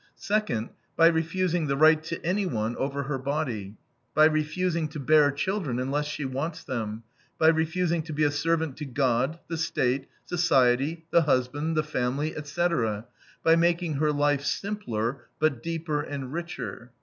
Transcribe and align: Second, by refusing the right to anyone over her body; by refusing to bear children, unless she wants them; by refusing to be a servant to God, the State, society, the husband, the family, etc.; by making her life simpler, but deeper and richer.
Second, 0.15 0.69
by 0.97 1.05
refusing 1.05 1.67
the 1.67 1.77
right 1.77 2.01
to 2.05 2.19
anyone 2.25 2.75
over 2.77 3.03
her 3.03 3.19
body; 3.19 3.77
by 4.15 4.25
refusing 4.25 4.87
to 4.87 4.99
bear 4.99 5.29
children, 5.29 5.77
unless 5.77 6.07
she 6.07 6.25
wants 6.25 6.63
them; 6.63 7.03
by 7.37 7.49
refusing 7.49 8.01
to 8.01 8.11
be 8.11 8.23
a 8.23 8.31
servant 8.31 8.77
to 8.77 8.85
God, 8.85 9.37
the 9.47 9.57
State, 9.57 10.07
society, 10.25 11.05
the 11.11 11.21
husband, 11.21 11.77
the 11.77 11.83
family, 11.83 12.35
etc.; 12.35 13.05
by 13.43 13.55
making 13.55 13.97
her 13.97 14.11
life 14.11 14.43
simpler, 14.43 15.27
but 15.37 15.61
deeper 15.61 16.01
and 16.01 16.33
richer. 16.33 16.91